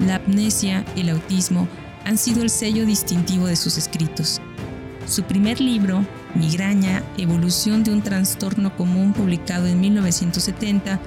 la 0.00 0.16
amnesia, 0.16 0.84
el 0.96 1.08
autismo, 1.08 1.66
han 2.04 2.18
sido 2.18 2.42
el 2.42 2.50
sello 2.50 2.84
distintivo 2.84 3.46
de 3.46 3.56
sus 3.56 3.78
escritos. 3.78 4.42
Su 5.06 5.22
primer 5.22 5.60
libro, 5.60 6.04
Migraña, 6.34 7.02
Evolución 7.16 7.84
de 7.84 7.92
un 7.92 8.02
trastorno 8.02 8.76
común, 8.76 9.12
publicado 9.12 9.66
en 9.66 9.80
1970, 9.80 11.00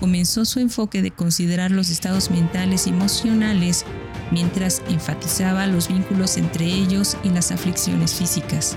comenzó 0.00 0.44
su 0.44 0.60
enfoque 0.60 1.02
de 1.02 1.10
considerar 1.10 1.70
los 1.70 1.90
estados 1.90 2.30
mentales 2.30 2.86
y 2.86 2.90
emocionales 2.90 3.84
mientras 4.30 4.82
enfatizaba 4.88 5.66
los 5.66 5.88
vínculos 5.88 6.36
entre 6.36 6.66
ellos 6.66 7.16
y 7.22 7.30
las 7.30 7.52
aflicciones 7.52 8.14
físicas. 8.14 8.76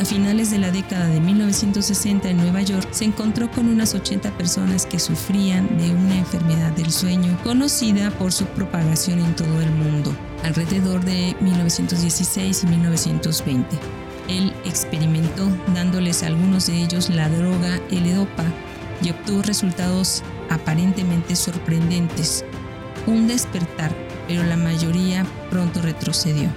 A 0.00 0.04
finales 0.06 0.50
de 0.50 0.58
la 0.58 0.70
década 0.70 1.08
de 1.08 1.20
1960 1.20 2.30
en 2.30 2.38
Nueva 2.38 2.62
York 2.62 2.88
se 2.90 3.04
encontró 3.04 3.50
con 3.50 3.68
unas 3.68 3.94
80 3.94 4.30
personas 4.38 4.86
que 4.86 4.98
sufrían 4.98 5.76
de 5.76 5.90
una 5.90 6.16
enfermedad 6.16 6.72
del 6.72 6.90
sueño 6.90 7.38
conocida 7.44 8.10
por 8.12 8.32
su 8.32 8.46
propagación 8.46 9.18
en 9.18 9.36
todo 9.36 9.60
el 9.60 9.70
mundo, 9.72 10.16
alrededor 10.42 11.04
de 11.04 11.36
1916 11.40 12.64
y 12.64 12.66
1920. 12.68 13.66
Él 14.28 14.54
experimentó 14.64 15.46
dándoles 15.74 16.22
a 16.22 16.28
algunos 16.28 16.68
de 16.68 16.82
ellos 16.82 17.10
la 17.10 17.28
droga 17.28 17.78
L-Dopa 17.90 18.46
y 19.02 19.10
obtuvo 19.10 19.42
resultados 19.42 20.22
aparentemente 20.48 21.36
sorprendentes. 21.36 22.44
Un 23.06 23.26
despertar, 23.26 23.94
pero 24.28 24.42
la 24.44 24.56
mayoría 24.56 25.26
pronto 25.50 25.80
retrocedió. 25.80 26.50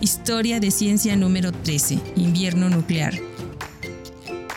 Historia 0.00 0.60
de 0.60 0.70
ciencia 0.70 1.16
número 1.16 1.52
13, 1.52 1.98
invierno 2.16 2.68
nuclear. 2.68 3.14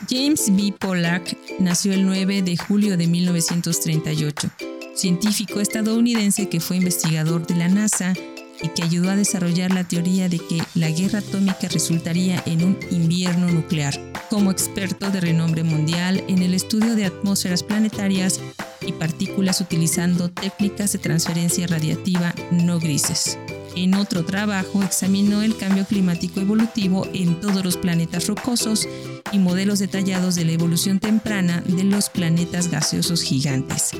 James 0.09 0.53
B. 0.55 0.73
Pollack 0.77 1.37
nació 1.59 1.93
el 1.93 2.05
9 2.05 2.41
de 2.41 2.57
julio 2.57 2.97
de 2.97 3.07
1938, 3.07 4.49
científico 4.93 5.61
estadounidense 5.61 6.49
que 6.49 6.59
fue 6.59 6.77
investigador 6.77 7.47
de 7.47 7.55
la 7.55 7.69
NASA 7.69 8.13
y 8.61 8.69
que 8.69 8.83
ayudó 8.83 9.09
a 9.11 9.15
desarrollar 9.15 9.71
la 9.71 9.83
teoría 9.83 10.29
de 10.29 10.39
que 10.39 10.61
la 10.75 10.89
guerra 10.89 11.19
atómica 11.19 11.67
resultaría 11.67 12.41
en 12.45 12.63
un 12.63 12.79
invierno 12.91 13.51
nuclear. 13.51 13.99
Como 14.29 14.51
experto 14.51 15.09
de 15.09 15.21
renombre 15.21 15.63
mundial 15.63 16.23
en 16.27 16.41
el 16.41 16.53
estudio 16.53 16.95
de 16.95 17.05
atmósferas 17.05 17.63
planetarias 17.63 18.39
y 18.85 18.93
partículas 18.93 19.61
utilizando 19.61 20.29
técnicas 20.29 20.93
de 20.93 20.99
transferencia 20.99 21.67
radiativa 21.67 22.33
no 22.51 22.79
grises. 22.79 23.37
En 23.75 23.95
otro 23.95 24.25
trabajo 24.25 24.83
examinó 24.83 25.43
el 25.43 25.55
cambio 25.55 25.85
climático 25.85 26.41
evolutivo 26.41 27.07
en 27.13 27.39
todos 27.39 27.63
los 27.63 27.77
planetas 27.77 28.27
rocosos 28.27 28.87
y 29.31 29.39
modelos 29.39 29.79
detallados 29.79 30.35
de 30.35 30.43
la 30.43 30.51
evolución 30.51 30.99
temprana 30.99 31.61
de 31.65 31.85
los 31.85 32.09
planetas 32.09 32.69
gaseosos 32.69 33.21
gigantes 33.21 33.93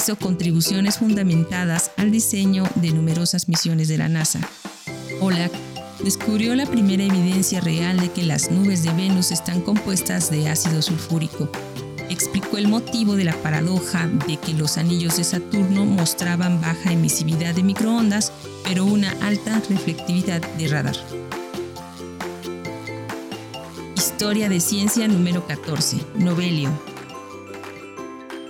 hizo 0.00 0.16
contribuciones 0.16 0.96
fundamentadas 0.96 1.90
al 1.98 2.10
diseño 2.10 2.64
de 2.76 2.90
numerosas 2.90 3.50
misiones 3.50 3.86
de 3.88 3.98
la 3.98 4.08
NASA. 4.08 4.40
Pollack 5.20 5.52
descubrió 6.02 6.54
la 6.54 6.64
primera 6.64 7.04
evidencia 7.04 7.60
real 7.60 8.00
de 8.00 8.10
que 8.10 8.22
las 8.22 8.50
nubes 8.50 8.82
de 8.82 8.94
Venus 8.94 9.30
están 9.30 9.60
compuestas 9.60 10.30
de 10.30 10.48
ácido 10.48 10.80
sulfúrico. 10.80 11.50
Explicó 12.08 12.56
el 12.56 12.68
motivo 12.68 13.14
de 13.14 13.24
la 13.24 13.34
paradoja 13.42 14.08
de 14.26 14.38
que 14.38 14.54
los 14.54 14.78
anillos 14.78 15.18
de 15.18 15.24
Saturno 15.24 15.84
mostraban 15.84 16.62
baja 16.62 16.92
emisividad 16.92 17.54
de 17.54 17.62
microondas, 17.62 18.32
pero 18.64 18.86
una 18.86 19.10
alta 19.20 19.60
reflectividad 19.68 20.40
de 20.40 20.68
radar. 20.68 20.96
Historia 23.96 24.48
de 24.48 24.60
ciencia 24.60 25.06
número 25.08 25.46
14. 25.46 25.98
Novelio, 26.14 26.70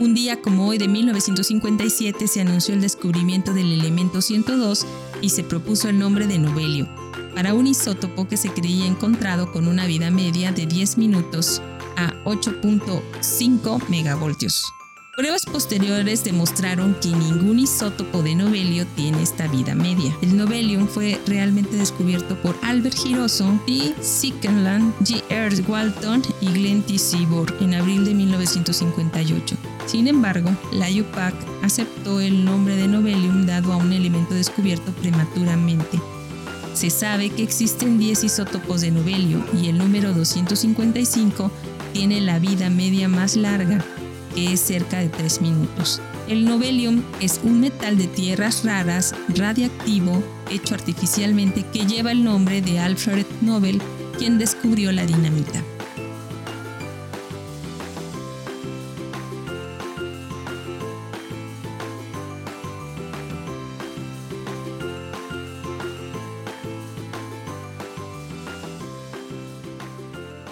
un 0.00 0.14
día 0.14 0.40
como 0.40 0.66
hoy 0.66 0.78
de 0.78 0.88
1957 0.88 2.26
se 2.26 2.40
anunció 2.40 2.75
el 2.75 2.80
descubrimiento 2.80 3.52
del 3.52 3.71
elemento 3.71 4.23
102 4.23 4.87
y 5.21 5.28
se 5.28 5.45
propuso 5.45 5.90
el 5.90 5.99
nombre 5.99 6.26
de 6.26 6.38
Novelio, 6.38 6.88
para 7.35 7.52
un 7.52 7.66
isótopo 7.66 8.26
que 8.26 8.38
se 8.38 8.49
creía 8.49 8.87
encontrado 8.87 9.52
con 9.52 9.69
una 9.69 9.87
vida 9.87 10.11
media 10.11 10.52
de 10.52 10.64
10 10.64 10.97
minutos 10.97 11.61
a 11.97 12.14
8.5 12.25 13.88
megavoltios. 13.88 14.64
Pruebas 15.16 15.45
posteriores 15.45 16.25
demostraron 16.25 16.95
que 17.02 17.09
ningún 17.09 17.59
isótopo 17.59 18.23
de 18.23 18.35
novelio 18.35 18.87
tiene 18.97 19.23
esta 19.23 19.49
vida 19.49 19.75
media. 19.75 20.16
El 20.23 20.35
novelium 20.35 20.88
fue 20.88 21.21
realmente 21.26 21.76
descubierto 21.76 22.40
por 22.40 22.57
Albert 22.62 22.97
Giroso, 22.97 23.61
P. 23.66 23.95
Sickenland, 24.00 24.95
G. 25.00 25.23
Ernst 25.28 25.69
Walton 25.69 26.23
y 26.40 26.47
Glenn 26.47 26.83
T. 26.83 26.99
Seaborg 26.99 27.54
en 27.61 27.75
abril 27.75 28.07
de 28.07 28.14
1958. 28.14 29.59
Sin 29.87 30.07
embargo, 30.09 30.51
la 30.73 30.89
UPAC 30.89 31.35
aceptó 31.63 32.21
el 32.21 32.45
nombre 32.45 32.77
de 32.77 32.89
novelium 32.89 33.47
dado 33.47 33.73
a 33.73 33.77
un 33.77 33.93
elemento 33.93 34.35
descubierto 34.35 34.93
prematuramente. 34.93 35.99
Se 36.75 36.91
sabe 36.91 37.31
que 37.31 37.43
existen 37.43 37.99
10 37.99 38.25
isótopos 38.25 38.81
de 38.81 38.91
novelio 38.91 39.45
y 39.61 39.69
el 39.69 39.79
número 39.79 40.13
255 40.15 41.51
tiene 41.93 42.21
la 42.21 42.39
vida 42.39 42.71
media 42.71 43.09
más 43.09 43.37
larga, 43.37 43.85
que 44.35 44.53
es 44.53 44.61
cerca 44.61 44.99
de 44.99 45.09
3 45.09 45.41
minutos. 45.43 46.01
El 46.29 46.45
novelium 46.45 47.03
es 47.21 47.41
un 47.43 47.61
metal 47.61 47.99
de 47.99 48.07
tierras 48.07 48.65
raras 48.65 49.15
radiactivo 49.29 50.23
hecho 50.49 50.75
artificialmente 50.75 51.65
que 51.73 51.87
lleva 51.87 52.13
el 52.13 52.23
nombre 52.23 52.63
de 52.63 52.79
Alfred 52.79 53.27
Nobel, 53.41 53.83
quien 54.17 54.39
descubrió 54.39 54.93
la 54.93 55.07
dinamita. 55.07 55.63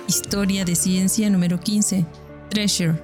Historia 0.09 0.65
de 0.65 0.75
ciencia 0.75 1.29
número 1.29 1.61
15. 1.61 2.07
Treasure. 2.49 2.99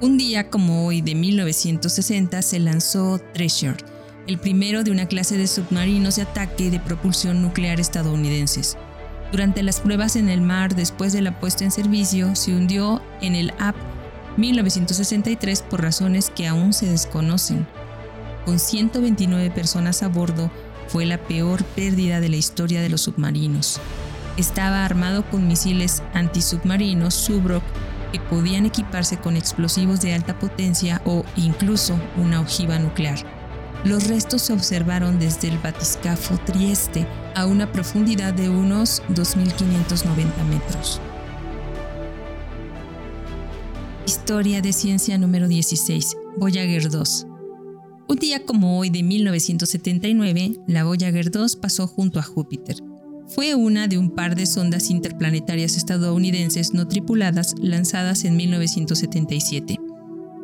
Un 0.00 0.18
día 0.18 0.50
como 0.50 0.84
hoy 0.84 1.02
de 1.02 1.14
1960 1.14 2.42
se 2.42 2.58
lanzó 2.58 3.20
Treasure, 3.32 3.76
el 4.26 4.38
primero 4.38 4.82
de 4.82 4.90
una 4.90 5.06
clase 5.06 5.38
de 5.38 5.46
submarinos 5.46 6.16
de 6.16 6.22
ataque 6.22 6.72
de 6.72 6.80
propulsión 6.80 7.40
nuclear 7.40 7.78
estadounidenses. 7.78 8.76
Durante 9.30 9.62
las 9.62 9.78
pruebas 9.78 10.16
en 10.16 10.30
el 10.30 10.40
mar 10.40 10.74
después 10.74 11.12
de 11.12 11.22
la 11.22 11.38
puesta 11.38 11.62
en 11.62 11.70
servicio, 11.70 12.34
se 12.34 12.56
hundió 12.56 13.00
en 13.20 13.36
el 13.36 13.52
AP 13.60 13.76
1963 14.36 15.62
por 15.62 15.80
razones 15.80 16.28
que 16.28 16.48
aún 16.48 16.72
se 16.72 16.86
desconocen. 16.86 17.68
Con 18.44 18.58
129 18.58 19.50
personas 19.50 20.02
a 20.02 20.08
bordo, 20.08 20.50
fue 20.88 21.06
la 21.06 21.18
peor 21.18 21.64
pérdida 21.64 22.20
de 22.20 22.28
la 22.28 22.36
historia 22.36 22.82
de 22.82 22.90
los 22.90 23.02
submarinos. 23.02 23.80
Estaba 24.36 24.84
armado 24.84 25.24
con 25.30 25.48
misiles 25.48 26.02
antisubmarinos 26.12 27.14
Subroc 27.14 27.62
que 28.12 28.20
podían 28.20 28.66
equiparse 28.66 29.16
con 29.16 29.36
explosivos 29.36 30.00
de 30.00 30.14
alta 30.14 30.38
potencia 30.38 31.00
o 31.04 31.24
incluso 31.36 31.98
una 32.16 32.40
ojiva 32.40 32.78
nuclear. 32.78 33.18
Los 33.84 34.08
restos 34.08 34.42
se 34.42 34.52
observaron 34.52 35.18
desde 35.18 35.48
el 35.48 35.58
batiscafo 35.58 36.38
Trieste 36.38 37.06
a 37.34 37.46
una 37.46 37.70
profundidad 37.72 38.32
de 38.32 38.48
unos 38.48 39.02
2.590 39.10 40.44
metros. 40.48 41.00
Historia 44.06 44.60
de 44.60 44.72
ciencia 44.72 45.18
número 45.18 45.48
16, 45.48 46.16
Voyager 46.38 46.90
2. 46.90 47.33
Un 48.06 48.16
día 48.16 48.44
como 48.44 48.78
hoy 48.78 48.90
de 48.90 49.02
1979, 49.02 50.58
la 50.66 50.84
Voyager 50.84 51.30
2 51.30 51.56
pasó 51.56 51.86
junto 51.86 52.18
a 52.18 52.22
Júpiter. 52.22 52.76
Fue 53.28 53.54
una 53.54 53.88
de 53.88 53.96
un 53.96 54.10
par 54.10 54.36
de 54.36 54.44
sondas 54.44 54.90
interplanetarias 54.90 55.78
estadounidenses 55.78 56.74
no 56.74 56.86
tripuladas 56.86 57.54
lanzadas 57.58 58.24
en 58.24 58.36
1977. 58.36 59.78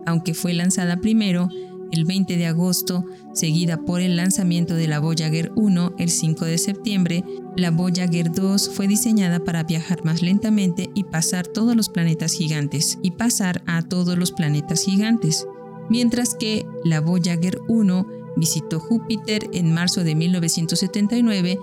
Aunque 0.06 0.32
fue 0.32 0.54
lanzada 0.54 0.96
primero, 0.96 1.50
el 1.92 2.06
20 2.06 2.38
de 2.38 2.46
agosto, 2.46 3.04
seguida 3.34 3.76
por 3.76 4.00
el 4.00 4.16
lanzamiento 4.16 4.74
de 4.74 4.88
la 4.88 4.98
Voyager 4.98 5.52
1 5.54 5.96
el 5.98 6.08
5 6.08 6.46
de 6.46 6.56
septiembre, 6.56 7.24
la 7.58 7.70
Voyager 7.70 8.32
2 8.32 8.70
fue 8.70 8.88
diseñada 8.88 9.40
para 9.40 9.64
viajar 9.64 10.02
más 10.04 10.22
lentamente 10.22 10.88
y 10.94 11.04
pasar 11.04 11.46
todos 11.46 11.76
los 11.76 11.90
planetas 11.90 12.32
gigantes, 12.32 12.98
y 13.02 13.10
pasar 13.10 13.62
a 13.66 13.82
todos 13.82 14.16
los 14.16 14.32
planetas 14.32 14.82
gigantes, 14.84 15.46
mientras 15.90 16.34
que 16.34 16.64
la 16.84 17.00
Voyager 17.00 17.60
1 17.68 18.06
visitó 18.36 18.80
Júpiter 18.80 19.50
en 19.52 19.74
marzo 19.74 20.02
de 20.02 20.14
1979 20.14 21.58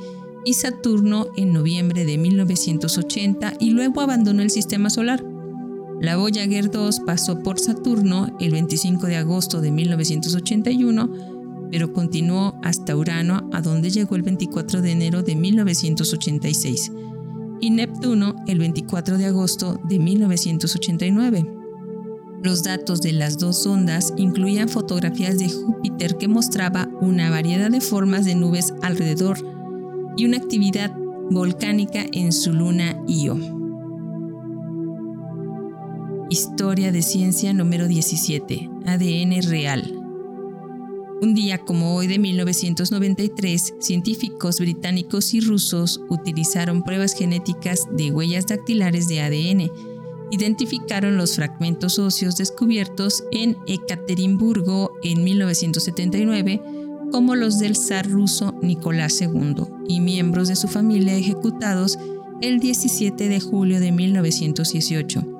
y 0.46 0.54
Saturno 0.54 1.28
en 1.36 1.54
noviembre 1.54 2.06
de 2.06 2.18
1980 2.18 3.56
y 3.60 3.72
luego 3.72 4.02
abandonó 4.02 4.44
el 4.44 4.52
sistema 4.52 4.90
solar. 4.90 5.26
La 6.00 6.16
Voyager 6.16 6.70
2 6.70 7.00
pasó 7.02 7.42
por 7.42 7.60
Saturno 7.60 8.38
el 8.40 8.52
25 8.52 9.08
de 9.08 9.18
agosto 9.18 9.62
de 9.62 9.72
1981, 9.72 11.10
pero 11.72 11.92
continuó 11.92 12.60
hasta 12.64 12.96
Urano, 12.96 13.50
a 13.52 13.62
donde 13.62 13.90
llegó 13.90 14.16
el 14.16 14.22
24 14.22 14.82
de 14.82 14.92
enero 14.92 15.24
de 15.24 15.36
1986, 15.36 16.92
y 17.60 17.72
Neptuno 17.72 18.36
el 18.48 18.60
24 18.60 19.18
de 19.18 19.26
agosto 19.26 19.82
de 19.90 19.98
1989. 19.98 21.57
Los 22.48 22.64
datos 22.64 23.02
de 23.02 23.12
las 23.12 23.38
dos 23.38 23.64
sondas 23.64 24.14
incluían 24.16 24.70
fotografías 24.70 25.38
de 25.38 25.50
Júpiter 25.50 26.18
que 26.18 26.30
mostraba 26.30 26.88
una 27.02 27.30
variedad 27.30 27.70
de 27.70 27.82
formas 27.82 28.24
de 28.24 28.36
nubes 28.36 28.74
alrededor 28.82 29.38
y 30.16 30.24
una 30.24 30.38
actividad 30.38 30.96
volcánica 31.30 32.06
en 32.14 32.32
su 32.32 32.54
luna 32.54 33.04
Io. 33.06 33.38
Historia 36.30 36.94
de 36.94 37.02
ciencia 37.02 37.52
número 37.52 37.90
17. 37.90 38.70
ADN 38.86 39.42
real. 39.42 39.94
Un 41.22 41.34
día 41.34 41.58
como 41.58 41.96
hoy 41.96 42.08
de 42.08 42.18
1993, 42.18 43.74
científicos 43.82 44.62
británicos 44.62 45.34
y 45.34 45.42
rusos 45.42 46.00
utilizaron 46.08 46.82
pruebas 46.84 47.14
genéticas 47.14 47.88
de 47.92 48.12
huellas 48.12 48.46
dactilares 48.46 49.10
de 49.10 49.20
ADN. 49.20 49.72
Identificaron 50.32 51.18
los 51.18 51.36
fragmentos 51.36 52.00
óseos 52.00 52.36
descubiertos 52.36 53.24
en 53.32 53.58
Ekaterimburgo 53.68 54.94
en 55.04 55.24
1979 55.24 56.62
como 57.12 57.36
los 57.36 57.60
del 57.60 57.76
zar 57.76 58.10
ruso 58.10 58.54
Nicolás 58.62 59.22
II 59.22 59.64
y 59.88 60.02
miembros 60.02 60.50
de 60.50 60.56
su 60.56 60.68
familia 60.68 61.16
ejecutados 61.16 61.98
el 62.42 62.60
17 62.60 63.30
de 63.30 63.40
julio 63.40 63.80
de 63.80 63.92
1918. 63.92 65.38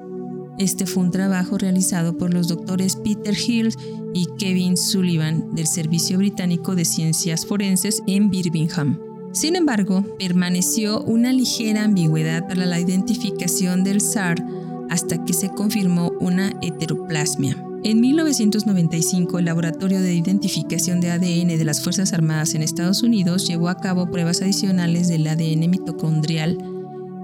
Este 0.58 0.88
fue 0.88 1.04
un 1.04 1.12
trabajo 1.12 1.58
realizado 1.58 2.18
por 2.18 2.34
los 2.34 2.48
doctores 2.48 2.96
Peter 2.96 3.36
Hill 3.38 3.76
y 4.14 4.28
Kevin 4.40 4.76
Sullivan 4.76 5.54
del 5.54 5.68
Servicio 5.68 6.18
Británico 6.18 6.74
de 6.76 6.86
Ciencias 6.86 7.46
Forenses 7.46 8.02
en 8.08 8.32
Birmingham. 8.32 9.00
Sin 9.34 9.56
embargo, 9.56 10.04
permaneció 10.18 11.02
una 11.04 11.32
ligera 11.32 11.84
ambigüedad 11.84 12.48
para 12.48 12.66
la 12.66 12.80
identificación 12.80 13.84
del 13.84 14.02
SAR 14.02 14.44
hasta 14.90 15.24
que 15.24 15.34
se 15.34 15.50
confirmó 15.50 16.12
una 16.20 16.54
heteroplasmia. 16.62 17.58
En 17.84 18.02
1995, 18.02 19.40
el 19.40 19.46
Laboratorio 19.46 20.02
de 20.02 20.14
Identificación 20.14 21.00
de 21.00 21.12
ADN 21.12 21.58
de 21.58 21.66
las 21.66 21.82
Fuerzas 21.84 22.12
Armadas 22.12 22.56
en 22.56 22.64
Estados 22.64 23.04
Unidos 23.04 23.48
llevó 23.48 23.70
a 23.70 23.78
cabo 23.78 24.10
pruebas 24.10 24.42
adicionales 24.42 25.08
del 25.08 25.28
ADN 25.28 25.70
mitocondrial 25.70 26.58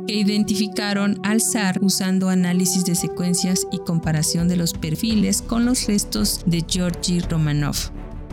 que 0.08 0.16
identificaron 0.16 1.20
al 1.24 1.42
zar 1.42 1.80
usando 1.82 2.30
análisis 2.30 2.86
de 2.86 2.96
secuencias 2.96 3.66
y 3.72 3.80
comparación 3.80 4.48
de 4.48 4.58
los 4.58 4.74
perfiles 4.74 5.42
con 5.42 5.66
los 5.66 5.88
restos 5.88 6.42
de 6.46 6.64
Georgy 6.68 7.20
Romanov, 7.22 7.76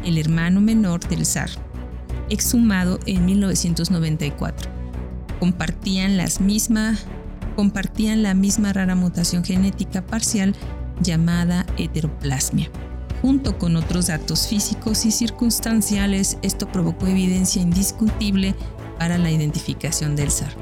el 0.04 0.18
hermano 0.18 0.60
menor 0.60 1.00
del 1.08 1.24
zar, 1.24 1.50
exhumado 2.28 2.98
en 3.06 3.24
1994. 3.24 4.70
Compartían, 5.38 6.16
las 6.16 6.40
misma, 6.40 6.98
compartían 7.60 8.22
la 8.22 8.32
misma 8.32 8.72
rara 8.72 8.94
mutación 8.94 9.44
genética 9.44 10.00
parcial 10.00 10.54
llamada 11.02 11.66
heteroplasmia. 11.76 12.70
Junto 13.20 13.58
con 13.58 13.76
otros 13.76 14.06
datos 14.06 14.48
físicos 14.48 15.04
y 15.04 15.10
circunstanciales, 15.10 16.38
esto 16.40 16.72
provocó 16.72 17.06
evidencia 17.06 17.60
indiscutible 17.60 18.54
para 18.98 19.18
la 19.18 19.30
identificación 19.30 20.16
del 20.16 20.30
zar. 20.30 20.54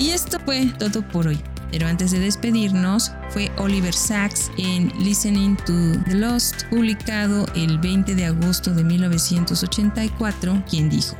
Y 0.00 0.10
esto 0.10 0.40
fue 0.44 0.72
todo 0.76 1.06
por 1.06 1.28
hoy. 1.28 1.40
Pero 1.70 1.86
antes 1.86 2.10
de 2.10 2.18
despedirnos, 2.18 3.12
fue 3.30 3.52
Oliver 3.58 3.94
Sacks 3.94 4.50
en 4.58 4.88
Listening 4.98 5.56
to 5.58 5.72
the 6.08 6.16
Lost, 6.16 6.64
publicado 6.68 7.46
el 7.54 7.78
20 7.78 8.16
de 8.16 8.24
agosto 8.24 8.74
de 8.74 8.82
1984, 8.82 10.64
quien 10.68 10.88
dijo, 10.88 11.16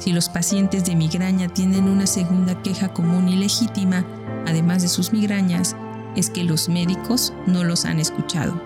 si 0.00 0.12
los 0.12 0.30
pacientes 0.30 0.86
de 0.86 0.96
migraña 0.96 1.48
tienen 1.48 1.84
una 1.84 2.06
segunda 2.06 2.60
queja 2.62 2.88
común 2.88 3.28
y 3.28 3.36
legítima, 3.36 4.04
además 4.46 4.80
de 4.80 4.88
sus 4.88 5.12
migrañas, 5.12 5.76
es 6.16 6.30
que 6.30 6.42
los 6.42 6.70
médicos 6.70 7.34
no 7.46 7.64
los 7.64 7.84
han 7.84 8.00
escuchado. 8.00 8.60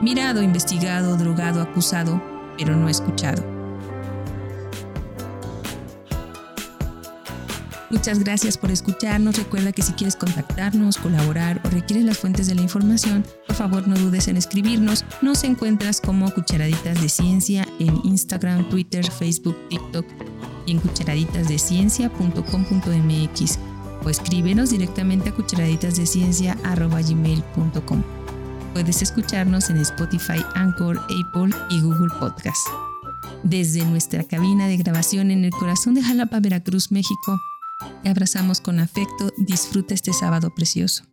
Mirado, 0.00 0.40
investigado, 0.40 1.16
drogado, 1.16 1.60
acusado, 1.60 2.22
pero 2.56 2.76
no 2.76 2.88
escuchado. 2.88 3.44
Muchas 7.90 8.20
gracias 8.20 8.56
por 8.56 8.70
escucharnos. 8.70 9.36
Recuerda 9.36 9.72
que 9.72 9.82
si 9.82 9.94
quieres 9.94 10.14
contactarnos, 10.14 10.98
colaborar 10.98 11.60
o 11.64 11.70
requieres 11.70 12.04
las 12.04 12.18
fuentes 12.18 12.46
de 12.46 12.54
la 12.54 12.62
información, 12.62 13.24
por 13.46 13.56
favor 13.56 13.88
no 13.88 13.96
dudes 13.96 14.28
en 14.28 14.36
escribirnos. 14.36 15.04
Nos 15.22 15.42
encuentras 15.42 16.00
como 16.00 16.32
Cucharaditas 16.32 17.00
de 17.00 17.08
Ciencia 17.08 17.66
en 17.80 17.98
Instagram, 18.04 18.68
Twitter, 18.68 19.10
Facebook, 19.10 19.56
TikTok 19.70 20.06
en 20.70 20.80
cucharaditasdeciencia.com.mx 20.80 23.58
o 24.04 24.10
escríbenos 24.10 24.70
directamente 24.70 25.30
a 25.30 25.34
cucharaditasdeciencia.gmail.com. 25.34 28.02
Puedes 28.72 29.02
escucharnos 29.02 29.70
en 29.70 29.78
Spotify, 29.78 30.44
Anchor, 30.54 30.98
Apple 30.98 31.50
y 31.70 31.80
Google 31.80 32.14
Podcast. 32.20 32.68
Desde 33.42 33.84
nuestra 33.84 34.22
cabina 34.24 34.68
de 34.68 34.76
grabación 34.76 35.30
en 35.30 35.44
el 35.44 35.50
corazón 35.50 35.94
de 35.94 36.02
Jalapa, 36.02 36.40
Veracruz, 36.40 36.92
México, 36.92 37.40
te 38.02 38.08
abrazamos 38.08 38.60
con 38.60 38.78
afecto. 38.78 39.32
Disfruta 39.36 39.94
este 39.94 40.12
sábado 40.12 40.54
precioso. 40.54 41.04